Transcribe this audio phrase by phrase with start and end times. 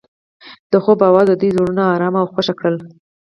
[0.71, 2.75] د خوب اواز د دوی زړونه ارامه او خوښ کړل.